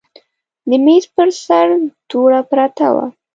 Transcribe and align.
د 0.69 0.71
میز 0.85 1.05
پر 1.15 1.29
سر 1.43 1.67
دوړه 2.09 2.41
پرته 2.49 2.87
وه. 2.95 3.05